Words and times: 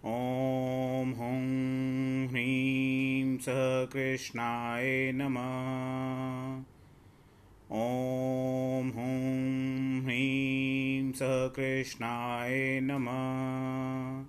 ॐ 0.04 1.12
हुं 1.12 1.45
ह्रीं 2.29 3.38
स 3.38 3.46
नमः 5.14 6.77
ॐ 7.72 8.92
हुं 8.96 10.02
ह्रीं 10.04 11.12
स 11.12 11.18
कृष्णाय 11.22 12.80
नमः। 12.82 14.24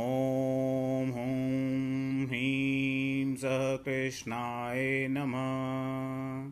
ॐ 0.00 1.10
हुं 1.10 2.26
ह्रीं 2.26 3.36
स 3.36 3.42
कृष्णाय 3.84 5.08
नमः। 5.10 6.50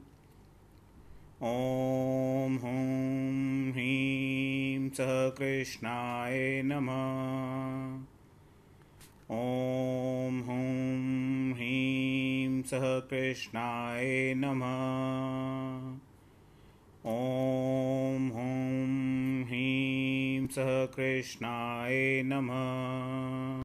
ॐ 1.47 2.57
हुं 2.57 3.71
ह्रीं 3.73 4.91
स 4.91 4.97
कृष्णाय 5.39 6.63
नमः। 6.65 8.01
ॐ 9.31 10.41
हुं 10.41 11.22
स 12.63 12.71
कृष्णाय 13.11 14.35
नमः। 14.37 15.99
ॐ 17.07 18.31
हुं 18.35 19.45
ह्रीं 19.45 20.47
स 20.47 20.55
कृष्णाय 20.97 22.23
नमः। 22.27 23.63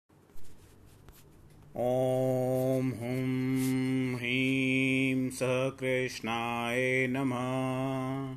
ॐ 1.78 2.90
हुं 3.00 4.16
ह्रीं 4.16 5.30
स 5.30 5.40
कृष्णाय 5.80 7.08
नमः। 7.10 8.36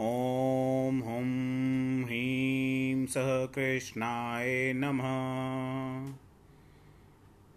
ॐ 0.00 1.00
हुं 1.00 2.04
ह्रीं 2.04 3.06
स 3.06 3.14
कृष्णाय 3.54 4.72
नमः 4.76 6.14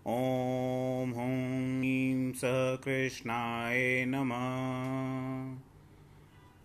ॐ 0.09 1.13
हुं 1.15 2.31
स 2.33 2.41
कृष्णाय 2.85 4.05
नमः। 4.07 4.35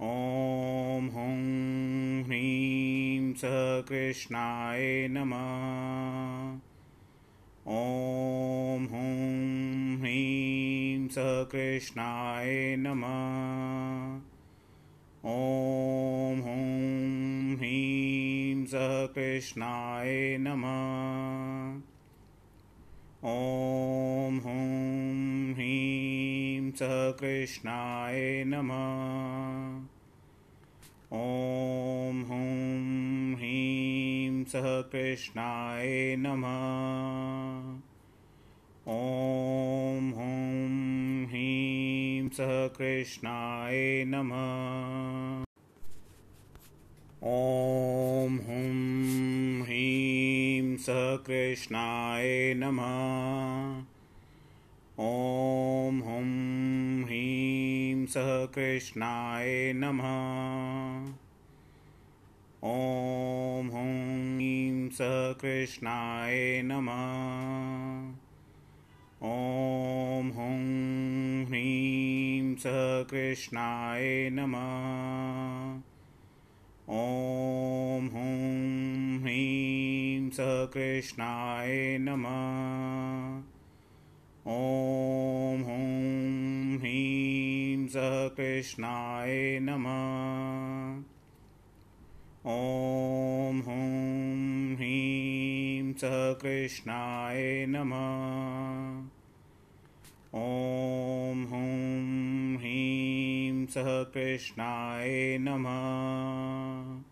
ॐ 0.01 1.09
हुं 1.09 2.23
ह्रीं 2.23 3.35
स 3.35 3.41
कृष्णाय 3.89 5.09
नमः। 5.11 5.39
ॐ 7.73 8.87
हुं 8.87 9.99
ह्रीं 9.99 11.09
स 11.09 11.15
कृष्णाय 11.53 12.77
नमः। 12.79 14.21
ॐ 15.31 16.41
हुं 16.41 17.57
ह्रीं 17.57 18.65
स 18.65 18.73
कृष्णाय 19.15 20.37
नमः 20.41 21.92
ॐ 23.25 24.41
हुं 24.45 25.53
ह्रीं 25.53 26.73
स 26.73 26.79
कृष्णाय 27.21 28.45
नमः। 28.47 29.77
ॐ 31.13 32.23
हुं 32.23 33.37
ह्रीं 33.37 34.45
स 34.45 34.53
कृष्णाय 34.65 36.17
नमः। 36.19 37.71
ॐ 38.89 40.11
हुं 40.11 41.27
ह्रीं 41.27 42.29
स 42.29 42.37
कृष्णाय 42.79 44.05
नमः। 44.07 45.45
ॐ 47.25 48.39
हुं 48.39 49.22
स 50.83 50.87
नमः। 52.55 52.83
ॐ 54.99 56.01
हुं 56.01 56.29
ह्रीं 57.05 58.07
स 58.07 58.15
कृष्णाय 58.55 59.73
नमः। 59.77 61.13
ॐ 62.65 63.69
हुं 63.73 63.93
ह्रीं 64.35 64.89
स 64.89 64.99
कृष्णाय 65.43 66.63
नमः। 66.65 68.13
ॐ 69.29 70.31
हुं 70.31 70.61
ह्रीं 71.45 72.55
स 72.55 72.63
कृष्णाय 73.11 74.31
नमः। 74.33 75.81
ॐ 76.89 78.09
हुं 78.15 78.72
सः 80.33 80.67
नमः 81.99 83.43
ॐ 84.47 85.63
हूं 85.63 86.79
ह्रीं 86.79 87.87
सः 87.87 88.29
नमः। 89.61 91.03
ॐ 92.51 93.61
हूं 93.61 94.75
ह्रीं 94.75 95.93
सः 95.93 96.49
नमः। 97.69 99.09
ॐ 100.35 101.45
हूं 101.45 102.59
ह्रीं 102.59 103.67
सः 103.67 104.05
नमः। 105.39 107.12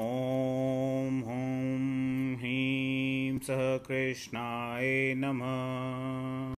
ॐ 0.00 1.22
हुं 1.26 2.38
ह्रीं 2.38 3.38
स 3.38 3.46
कृष्णाय 3.88 5.14
नमः। 5.16 6.54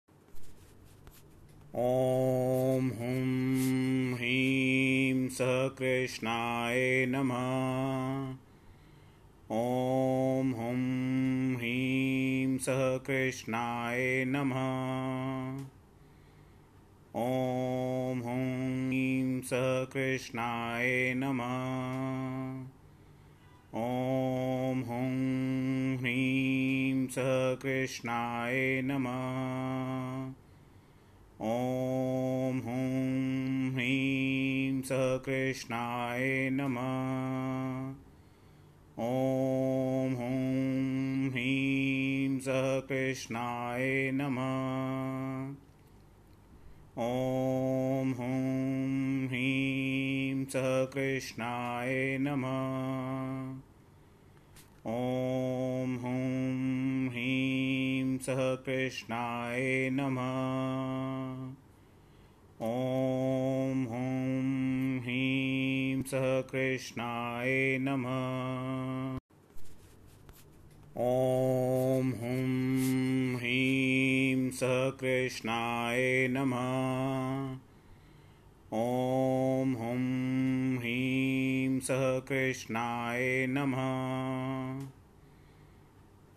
ॐ 1.76 2.90
हुं 2.90 4.14
ह्रीं 4.14 5.28
स 5.28 5.38
कृष्णाय 5.78 7.06
नमः। 7.08 8.30
ॐ 9.50 10.52
हुं 10.52 10.78
ह्रीं 11.56 12.58
स 12.58 12.66
कृष्णाय 13.06 14.24
नमः। 14.28 14.60
ॐ 17.16 18.20
हुं 18.24 19.40
स 19.40 19.50
कृष्णाय 19.92 21.14
नमः 21.16 22.21
ॐ 23.74 24.82
हुं 24.88 25.12
ह्रीं 25.96 27.06
स 27.06 27.14
कृष्णाय 27.62 28.82
नमः। 28.84 30.26
ॐ 31.40 32.60
हुं 32.60 33.70
ह्रीं 33.72 34.82
स 34.82 34.88
कृष्णाय 34.92 36.50
नमः। 36.52 37.94
ॐ 38.98 40.14
हुं 40.14 41.30
ह्रीं 41.30 42.38
स 42.40 42.44
कृष्णाय 42.88 44.10
नमः। 44.14 45.54
ॐ 46.98 48.12
हुं 48.12 49.26
ह्रीं 49.26 50.44
स 50.44 50.52
कृष्णाय 50.94 52.18
नमः 52.20 53.71
ॐ 54.86 55.98
हुं 56.02 57.10
ह्रीं 57.10 58.18
स 58.18 58.26
कृष्णाय 58.30 59.90
नमः। 59.92 60.20
ॐ 62.62 63.84
हुं 63.84 65.00
ह्रीं 65.00 66.02
स 66.02 66.10
कृष्णाय 66.52 67.78
नमः। 67.80 69.18
ॐ 70.96 72.12
हुं 72.12 73.36
ह्रीं 73.36 74.50
स 74.50 74.60
कृष्णाय 75.00 76.28
नमः 76.30 77.61
सः 81.82 82.18
कृष्णाय 82.18 83.46
नमः। 83.46 84.86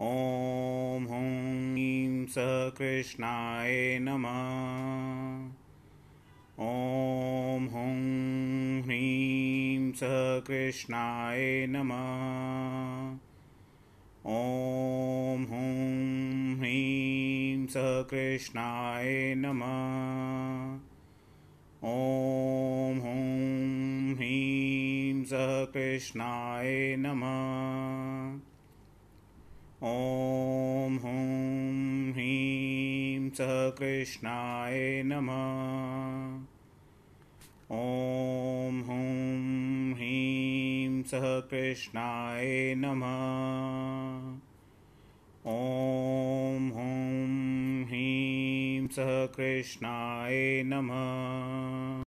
ॐ 0.02 1.04
हुं 1.04 2.26
सः 2.28 2.70
कृष्णाय 2.70 4.00
नमः। 4.02 5.50
ॐ 6.60 7.66
हुं 7.66 7.96
ह्रीं 8.82 9.92
सः 9.92 10.40
कृष्णाय 10.40 11.68
नमः। 11.70 13.10
ॐ 14.32 15.46
हुं 15.46 16.56
ह्रीं 16.60 17.68
सः 17.68 18.02
कृष्णाय 18.02 19.36
नमः। 19.38 20.95
ॐ 21.86 23.00
हुं 23.04 24.16
ह्रीं 24.16 25.24
सः 25.24 25.66
कृष्णाय 25.66 26.96
नमः। 27.00 28.40
ॐ 29.88 30.98
हुं 31.04 32.12
ह्रीं 32.12 33.30
सः 33.30 33.70
कृष्णाय 33.70 35.04
नमः। 35.06 36.36
ॐ 37.72 38.82
हुं 38.82 39.94
ह्रीं 39.94 41.04
सः 41.04 41.40
कृष्णाय 41.40 42.76
नमः 42.78 43.75
सः 48.96 49.26
कृष्णाय 49.26 50.64
नमः। 50.66 52.04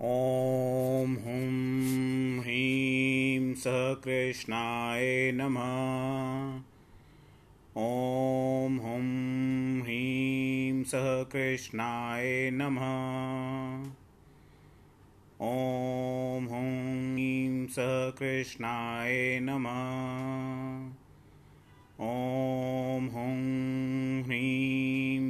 ॐ 0.00 1.14
हुं 1.14 2.40
ह्रीं 2.40 3.54
सः 3.54 3.94
कृष्णाय 3.94 5.32
नमः। 5.34 5.62
ॐ 7.82 8.78
हुं 8.82 9.82
ह्रीं 9.82 10.84
सः 10.84 11.22
कृष्णाय 11.22 12.50
नमः। 12.52 12.82
ॐ 15.40 16.44
हुं 16.44 17.66
सः 17.66 18.10
कृष्णाय 18.10 19.40
नमः। 19.42 19.70
ॐ 22.00 23.08
हुं 23.08 23.73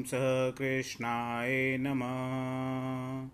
सः 0.04 0.50
कृष्णाय 0.50 1.76
नमः। 1.80 3.28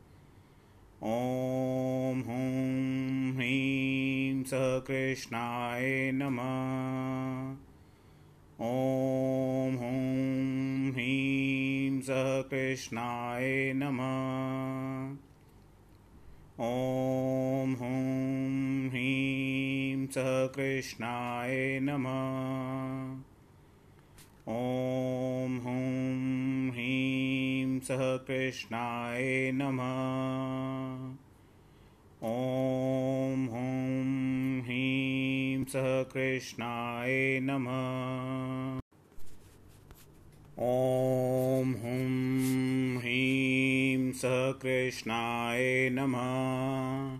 ॐ 1.02 2.20
हूं 2.20 3.36
ह्रीं 3.36 4.42
सः 4.42 4.78
कृष्णाय 4.78 6.12
नमः। 6.14 7.56
ॐ 8.60 9.76
हूं 9.76 10.92
ह्रीं 10.92 12.00
सः 12.00 12.42
कृष्णाय 12.42 13.72
नमः। 13.76 15.16
ॐ 16.64 17.74
हूं 17.74 18.88
ह्रीं 18.88 20.06
सः 20.06 20.46
कृष्णाय 20.46 21.80
नमः। 21.82 23.29
ॐ 24.50 25.60
हुं 25.64 26.70
ह्रीं 26.70 27.80
सः 27.80 28.16
कृष्णाय 28.16 29.52
नमः। 29.54 31.10
ॐ 32.28 33.46
हुं 33.52 34.60
ह्रीं 34.62 35.64
सः 35.64 36.02
कृष्णाय 36.02 37.40
नमः। 37.42 38.80
ॐ 40.58 41.72
हुं 41.72 42.98
ह्रीं 42.98 44.12
सः 44.12 44.52
कृष्णाय 44.52 45.90
नमः। 45.92 47.18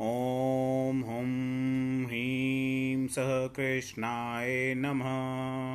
ॐ 0.00 1.02
हुं 1.06 1.26
ह्रीं 2.06 3.06
सः 3.06 3.46
कृष्णाय 3.46 4.74
नमः 4.76 5.65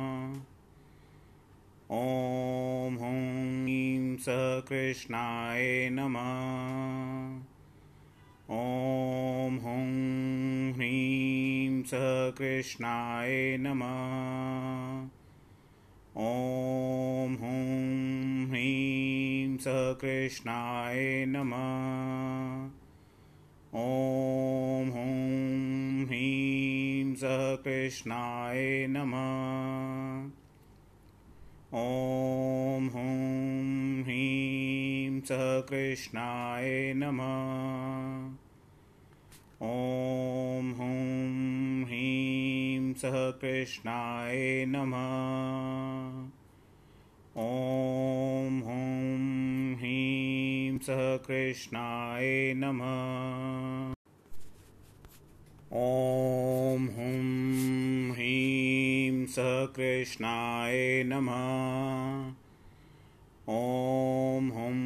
ॐ 1.92 2.96
हुं 3.00 4.16
सः 4.16 4.60
कृष्णाय 4.60 5.90
नमः। 5.92 6.20
ॐ 8.50 9.56
हुं 9.56 9.86
ह्रीं 10.72 11.82
सः 11.82 12.30
कृष्णाय 12.30 13.56
नमः। 13.60 13.86
ॐ 16.16 17.34
हुं 17.40 18.46
ह्रीं 18.48 19.56
सः 19.56 19.92
कृष्णाय 19.92 21.24
नमः। 21.28 22.66
ॐ 23.74 24.90
हुं 24.90 26.06
ह्रीं 26.06 27.14
सः 27.14 27.54
कृष्णाय 27.54 28.86
नमः 28.90 30.01
ॐ 31.74 32.90
हुं 32.94 34.02
ह्रीं 34.02 35.20
सः 35.20 35.60
कृष्णाय 35.60 36.92
नमः। 36.96 38.26
ॐ 39.62 40.72
हुं 40.72 41.84
ह्रीं 41.84 42.94
सः 42.94 43.30
कृष्णाय 43.30 44.64
नमः। 44.68 44.98
ॐ 47.40 48.60
हुं 48.60 49.76
ह्रीं 49.76 50.78
सः 50.78 51.16
कृष्णाय 51.16 52.54
नमः। 52.56 53.94
ॐ 55.72 56.86
हुं 56.86 57.81
सः 59.32 59.66
नमः। 61.04 61.32
ॐ 63.48 64.48
हुं 64.48 64.76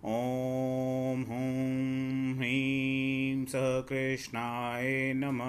ॐ 0.05 1.25
हुं 1.28 1.59
ह्रीं 2.37 3.28
सः 3.49 3.81
नमः। 5.14 5.45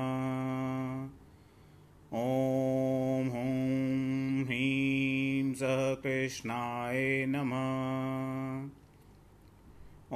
ॐ 2.13 3.29
हुं 3.29 4.44
ह्रीं 4.46 5.53
सः 5.53 5.96
नमः। 7.27 8.70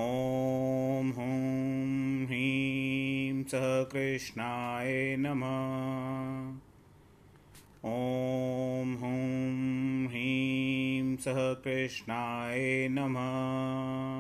ॐ 0.02 1.12
हुं 1.12 2.26
ह्रीं 2.26 3.44
सः 3.44 3.84
नमः। 5.20 6.58
ॐ 7.90 8.94
हुं 8.96 10.08
ह्रीं 10.08 11.16
सः 11.16 11.54
नमः 12.92 14.13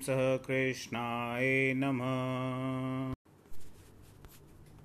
सः 0.00 0.36
कृष्णाय 0.36 1.74
नमः। 1.76 3.12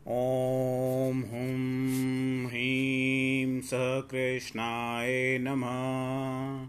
ॐ 0.08 1.22
हुं 1.32 2.48
ह्रीं 2.48 3.62
सः 3.62 4.00
कृष्णाय 4.00 5.38
नमः। 5.42 6.68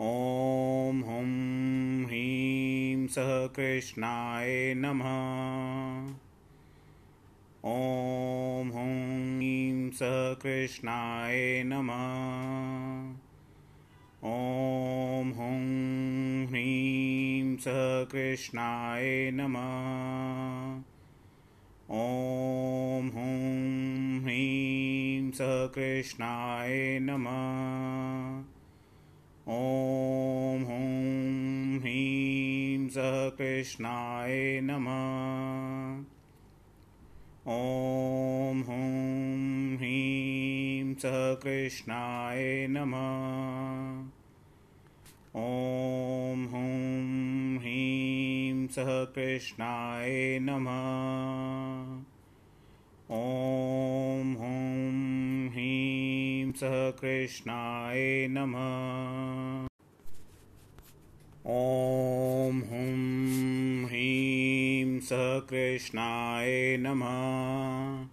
ॐ 0.00 1.00
हुं 1.00 2.04
ह्रीं 2.06 3.06
सः 3.06 3.46
कृष्णाय 3.46 4.74
नमः। 4.76 6.14
ॐ 7.64 8.68
हूं 8.68 9.90
सः 9.90 10.34
कृष्णाय 10.34 11.62
नमः। 11.66 13.31
ॐ 14.24 15.32
हुं 15.36 16.46
ह्रीं 16.46 17.56
सः 17.56 18.04
कृष्णाय 18.04 19.30
नमः। 19.34 20.76
ॐ 21.90 23.08
हुं 23.08 24.20
ह्रीं 24.22 25.30
सः 25.30 25.66
कृष्णाय 25.66 26.98
नमः। 27.02 28.38
ॐ 29.48 30.64
हुं 30.64 31.80
ह्रीं 31.80 32.88
सः 32.88 33.28
कृष्णाय 33.28 34.60
नमः। 34.62 36.04
ॐ 37.48 38.62
हुं 38.62 39.76
ह्रीं 39.76 40.94
सः 40.94 41.34
कृष्णाय 41.34 42.66
नमः 42.70 43.91
ॐ 45.36 46.48
हुं 46.52 47.60
ह्रीं 47.60 48.66
सः 48.66 49.04
कृष्णाय 49.04 50.38
नमः। 50.42 50.70
ॐ 53.10 54.34
हुं 54.34 55.48
ह्रीं 55.50 56.52
सः 56.52 56.90
कृष्णाय 56.90 58.26
नमः। 58.30 59.66
ॐ 61.46 62.62
हुं 62.70 63.86
ह्रीं 63.86 65.00
सः 65.00 65.38
कृष्णाय 65.38 66.76
नमः। 66.80 68.06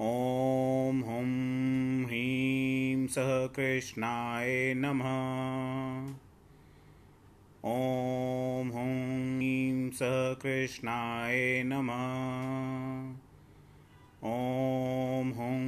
ॐ 0.00 1.00
हुं 1.00 1.28
ह्रीं 2.06 3.06
सः 3.06 3.46
कृष्णाय 3.46 4.74
नमः 4.76 5.79
ॐ 7.70 8.70
हुं 8.74 9.90
सः 9.90 10.34
कृष्णाय 10.34 11.62
नमः। 11.66 13.14
ॐ 14.24 15.30
हुं 15.30 15.60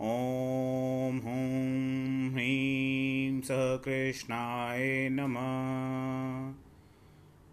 ॐ 0.00 1.18
हुं 1.18 2.30
ह्रीं 2.32 3.40
सः 3.40 3.76
कृष्णाय 3.76 5.08
नमः। 5.12 6.54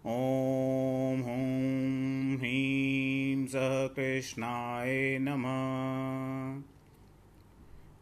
ॐ 0.06 1.20
हुं 1.22 2.36
ह्रीं 2.38 3.46
सः 3.46 3.86
कृष्णाय 3.86 5.18
नमः 5.20 6.27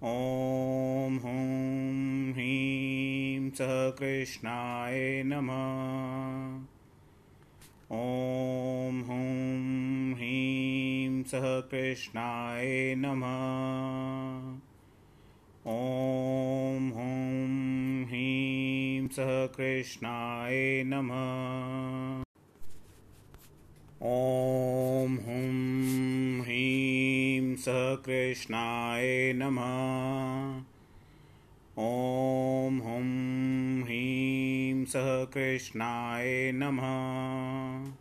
ॐ 0.06 1.18
हुं 1.24 2.32
ह्रीं 2.32 3.50
सः 3.50 3.90
कृष्णाय 3.90 5.22
नमः। 5.26 5.54
ॐ 7.92 9.00
हुं 9.08 10.14
ह्रीं 10.14 11.22
सः 11.22 11.60
कृष्णाय 11.60 12.94
नमः। 12.98 13.26
ॐ 15.70 16.90
हुं 16.94 18.04
ह्रीं 18.04 19.08
सः 19.08 19.46
कृष्णाय 19.46 20.82
नमः। 20.86 22.22
ॐ 24.02 25.16
हुं 25.16 26.35
सः 27.56 27.94
कृष्णाय 27.94 29.32
नमः। 29.36 30.60
ॐ 31.78 32.78
हुं 32.78 33.82
ह्रीं 33.82 34.84
सः 34.84 35.24
कृष्णाय 35.24 36.52
नमः। 36.54 37.92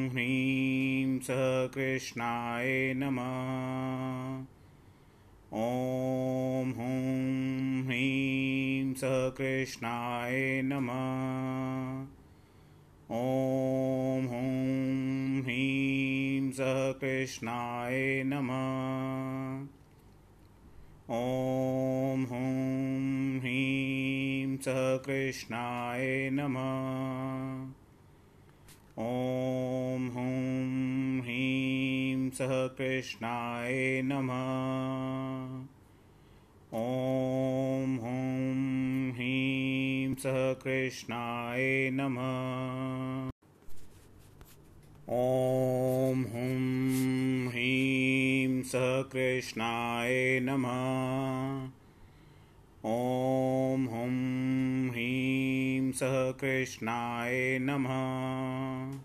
ह्रीं 0.10 1.19
सः 1.19 1.67
कृष्णाय 1.67 2.93
नमः। 2.98 4.45
ॐ 5.53 6.71
हुं 6.71 7.83
ह्रीं 7.86 8.61
सः 9.01 9.29
कृष्णाय 9.29 10.62
नमः। 10.62 12.01
ॐ 13.12 14.25
हुं 14.25 15.41
ह्रीं 15.41 16.51
सः 16.51 16.91
कृष्णाय 16.91 18.24
नमः। 18.25 19.67
ॐ 21.15 22.25
हुं 22.29 23.39
ह्रीं 23.39 24.58
सः 24.58 24.98
कृष्णाय 24.98 26.29
नमः। 26.34 27.70
ॐ 29.00 30.08
हुं 30.10 31.22
ह्रीं 31.22 32.29
सः 32.29 32.67
कृष्णाय 32.67 34.01
नमः 34.05 35.50
सः 40.23 40.53
कृष्णाय 40.53 41.89
नमः। 41.93 43.29
ॐ 45.09 46.23
हुं 46.23 47.49
ह्रीं 47.49 48.63
सः 48.63 49.01
कृष्णाय 49.01 50.39
नमः। 50.43 51.65
ॐ 52.85 53.85
हुं 53.85 54.89
ह्रीं 54.89 55.91
सः 55.91 56.31
कृष्णाय 56.31 57.59
नमः। 57.61 58.97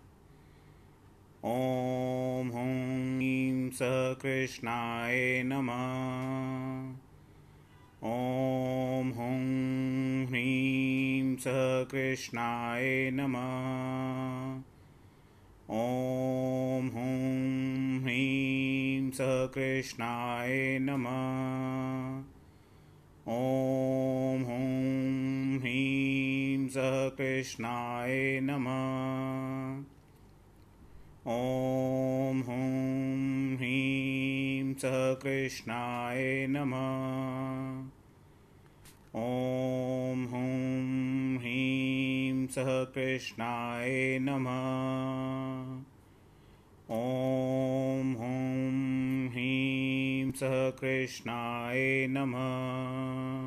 ॐ 1.44 2.48
हूं 2.48 3.70
सः 3.70 4.12
कृष्णाय 4.12 5.42
नमः। 5.46 7.05
ॐ 8.06 9.12
हुं 9.16 10.26
ह्रीं 10.26 11.36
सः 11.36 11.84
कृष्णाय 11.84 13.10
नमः। 13.10 14.54
ॐ 15.70 16.88
हुं 16.94 18.02
ह्रीं 18.02 19.10
सः 19.10 19.46
कृष्णाय 19.46 20.78
नमः। 20.82 22.22
ॐ 23.32 24.42
हुं 24.42 25.58
ह्रीं 25.58 26.68
सः 26.68 27.08
कृष्णाय 27.08 28.40
नमः। 28.42 29.82
ॐ 31.32 32.40
हुं 32.40 33.56
ह्रीं 33.56 34.74
सः 34.74 35.14
कृष्णाय 35.14 36.46
नमः 36.50 37.95
ॐ 39.16 40.26
हुं 40.32 41.36
ह्रीं 41.38 42.46
सः 42.46 42.84
कृष्णाय 42.84 44.18
नमः। 44.22 45.72
ॐ 46.90 48.14
हुं 48.14 49.28
ह्रीं 49.28 50.32
सः 50.32 50.70
कृष्णाय 50.70 52.06
नमः 52.10 53.36